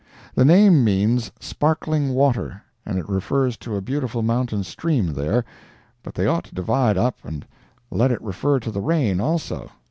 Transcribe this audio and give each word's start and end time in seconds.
The 0.33 0.45
name 0.45 0.83
means 0.83 1.29
"sparkling 1.39 2.15
water," 2.15 2.63
and 2.87 3.07
refers 3.07 3.55
to 3.57 3.75
a 3.75 3.81
beautiful 3.83 4.23
mountain 4.23 4.63
stream 4.63 5.13
there, 5.13 5.45
but 6.01 6.15
they 6.15 6.25
ought 6.25 6.45
to 6.45 6.55
divide 6.55 6.97
up 6.97 7.17
and 7.23 7.45
let 7.91 8.11
it 8.11 8.23
refer 8.23 8.59
to 8.61 8.71
the 8.71 8.81
rain 8.81 9.19
also. 9.21 9.69